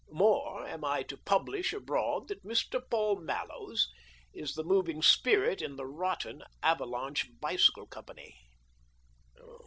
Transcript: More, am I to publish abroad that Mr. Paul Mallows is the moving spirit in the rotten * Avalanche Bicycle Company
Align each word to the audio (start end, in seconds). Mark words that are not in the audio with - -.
More, 0.09 0.65
am 0.65 0.83
I 0.83 1.03
to 1.03 1.15
publish 1.15 1.73
abroad 1.73 2.27
that 2.29 2.43
Mr. 2.43 2.81
Paul 2.89 3.17
Mallows 3.17 3.87
is 4.33 4.55
the 4.55 4.63
moving 4.63 5.03
spirit 5.03 5.61
in 5.61 5.75
the 5.75 5.85
rotten 5.85 6.41
* 6.55 6.63
Avalanche 6.73 7.27
Bicycle 7.39 7.85
Company 7.85 8.39